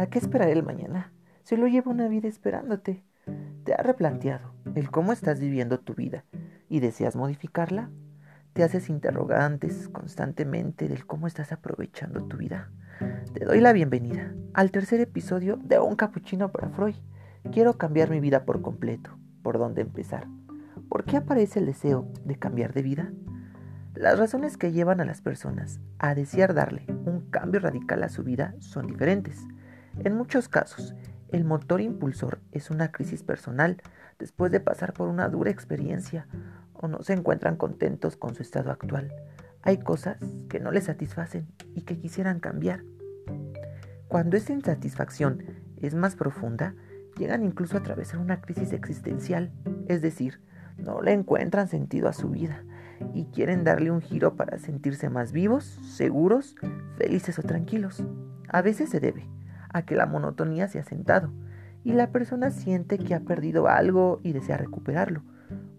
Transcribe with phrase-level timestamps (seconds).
[0.00, 1.12] ¿Para qué esperar el mañana?
[1.42, 3.04] Se lo lleva una vida esperándote.
[3.64, 6.24] ¿Te has replanteado el cómo estás viviendo tu vida
[6.70, 7.90] y deseas modificarla?
[8.54, 12.70] ¿Te haces interrogantes constantemente del cómo estás aprovechando tu vida?
[13.34, 16.96] Te doy la bienvenida al tercer episodio de Un Capuchino para Freud.
[17.52, 19.18] Quiero cambiar mi vida por completo.
[19.42, 20.28] ¿Por dónde empezar?
[20.88, 23.12] ¿Por qué aparece el deseo de cambiar de vida?
[23.94, 28.24] Las razones que llevan a las personas a desear darle un cambio radical a su
[28.24, 29.46] vida son diferentes.
[29.98, 30.94] En muchos casos,
[31.28, 33.82] el motor impulsor es una crisis personal
[34.18, 36.26] después de pasar por una dura experiencia
[36.72, 39.12] o no se encuentran contentos con su estado actual.
[39.62, 40.18] Hay cosas
[40.48, 42.82] que no les satisfacen y que quisieran cambiar.
[44.08, 45.44] Cuando esa insatisfacción
[45.76, 46.74] es más profunda,
[47.18, 49.52] llegan incluso a atravesar una crisis existencial,
[49.86, 50.40] es decir,
[50.78, 52.64] no le encuentran sentido a su vida
[53.14, 56.56] y quieren darle un giro para sentirse más vivos, seguros,
[56.96, 58.02] felices o tranquilos.
[58.48, 59.28] A veces se debe
[59.72, 61.30] a que la monotonía se ha sentado
[61.84, 65.22] y la persona siente que ha perdido algo y desea recuperarlo.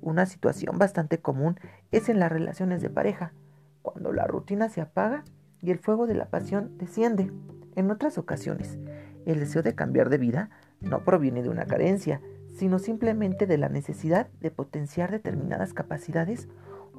[0.01, 1.59] Una situación bastante común
[1.91, 3.33] es en las relaciones de pareja,
[3.81, 5.23] cuando la rutina se apaga
[5.59, 7.31] y el fuego de la pasión desciende.
[7.75, 8.79] En otras ocasiones,
[9.25, 10.49] el deseo de cambiar de vida
[10.81, 12.21] no proviene de una carencia,
[12.53, 16.49] sino simplemente de la necesidad de potenciar determinadas capacidades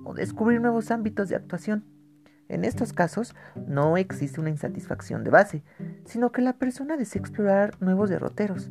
[0.05, 1.85] o descubrir nuevos ámbitos de actuación.
[2.49, 3.35] En estos casos
[3.67, 5.63] no existe una insatisfacción de base,
[6.05, 8.71] sino que la persona desea explorar nuevos derroteros.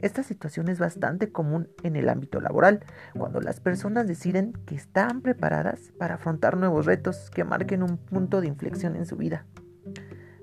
[0.00, 2.84] Esta situación es bastante común en el ámbito laboral,
[3.16, 8.40] cuando las personas deciden que están preparadas para afrontar nuevos retos que marquen un punto
[8.40, 9.46] de inflexión en su vida.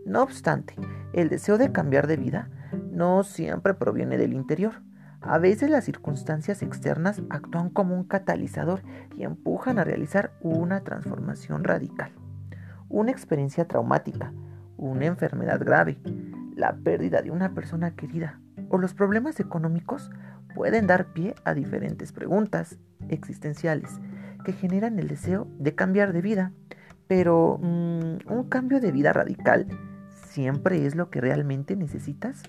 [0.05, 0.75] No obstante,
[1.13, 2.49] el deseo de cambiar de vida
[2.91, 4.81] no siempre proviene del interior.
[5.21, 8.81] A veces las circunstancias externas actúan como un catalizador
[9.15, 12.11] y empujan a realizar una transformación radical
[12.91, 14.33] una experiencia traumática,
[14.77, 15.97] una enfermedad grave,
[16.55, 18.39] la pérdida de una persona querida
[18.69, 20.11] o los problemas económicos
[20.53, 22.77] pueden dar pie a diferentes preguntas
[23.09, 23.99] existenciales
[24.43, 26.51] que generan el deseo de cambiar de vida.
[27.07, 29.67] Pero mm, un cambio de vida radical
[30.27, 32.43] siempre es lo que realmente necesitas.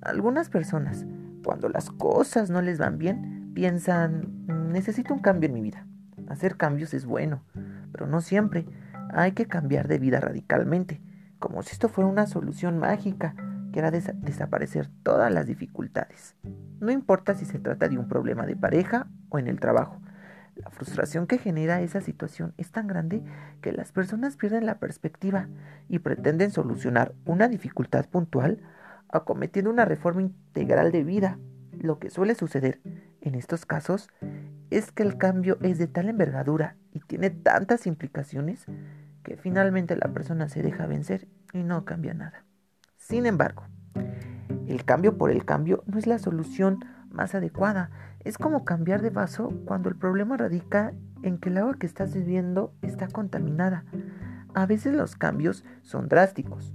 [0.00, 1.06] Algunas personas,
[1.44, 5.86] cuando las cosas no les van bien, piensan, mm, necesito un cambio en mi vida.
[6.28, 7.42] Hacer cambios es bueno,
[7.92, 8.66] pero no siempre.
[9.12, 11.00] Hay que cambiar de vida radicalmente,
[11.38, 13.34] como si esto fuera una solución mágica
[13.72, 16.36] que hará desaparecer todas las dificultades.
[16.80, 20.00] No importa si se trata de un problema de pareja o en el trabajo.
[20.54, 23.22] La frustración que genera esa situación es tan grande
[23.60, 25.48] que las personas pierden la perspectiva
[25.88, 28.60] y pretenden solucionar una dificultad puntual
[29.08, 31.38] acometiendo una reforma integral de vida.
[31.72, 32.80] Lo que suele suceder
[33.20, 34.08] en estos casos
[34.70, 38.66] es que el cambio es de tal envergadura y tiene tantas implicaciones
[39.36, 42.44] finalmente la persona se deja vencer y no cambia nada.
[42.96, 43.64] Sin embargo,
[44.66, 47.90] el cambio por el cambio no es la solución más adecuada.
[48.20, 52.14] Es como cambiar de vaso cuando el problema radica en que el agua que estás
[52.14, 53.84] bebiendo está contaminada.
[54.54, 56.74] A veces los cambios son drásticos.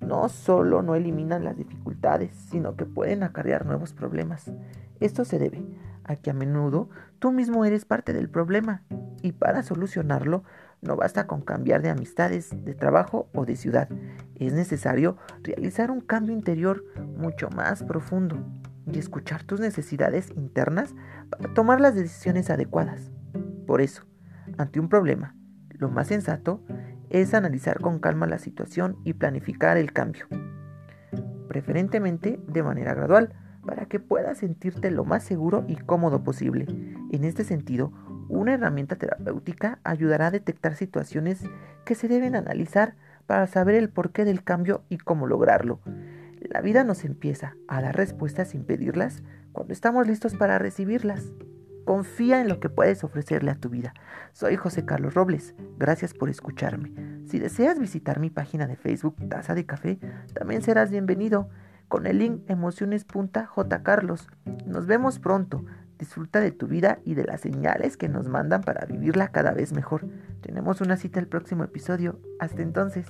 [0.00, 4.52] No solo no eliminan las dificultades, sino que pueden acarrear nuevos problemas.
[5.00, 5.64] Esto se debe
[6.04, 8.82] a que a menudo tú mismo eres parte del problema
[9.22, 10.44] y para solucionarlo
[10.82, 13.88] no basta con cambiar de amistades, de trabajo o de ciudad.
[14.34, 16.84] Es necesario realizar un cambio interior
[17.16, 18.44] mucho más profundo
[18.92, 20.92] y escuchar tus necesidades internas
[21.30, 23.12] para tomar las decisiones adecuadas.
[23.66, 24.04] Por eso,
[24.58, 25.36] ante un problema,
[25.70, 26.64] lo más sensato
[27.10, 30.26] es analizar con calma la situación y planificar el cambio,
[31.46, 33.34] preferentemente de manera gradual,
[33.64, 36.66] para que puedas sentirte lo más seguro y cómodo posible.
[37.12, 37.92] En este sentido,
[38.38, 41.42] una herramienta terapéutica ayudará a detectar situaciones
[41.84, 42.94] que se deben analizar
[43.26, 45.80] para saber el porqué del cambio y cómo lograrlo.
[46.40, 49.22] La vida nos empieza a dar respuestas sin pedirlas
[49.52, 51.30] cuando estamos listos para recibirlas.
[51.84, 53.92] Confía en lo que puedes ofrecerle a tu vida.
[54.32, 55.54] Soy José Carlos Robles.
[55.78, 56.92] Gracias por escucharme.
[57.26, 59.98] Si deseas visitar mi página de Facebook Taza de Café,
[60.32, 61.48] también serás bienvenido
[61.88, 64.28] con el link emociones.jcarlos.
[64.66, 65.64] Nos vemos pronto.
[66.02, 69.72] Disfruta de tu vida y de las señales que nos mandan para vivirla cada vez
[69.72, 70.08] mejor.
[70.40, 72.18] Tenemos una cita el próximo episodio.
[72.40, 73.06] Hasta entonces.